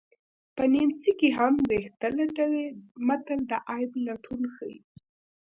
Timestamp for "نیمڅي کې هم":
0.73-1.53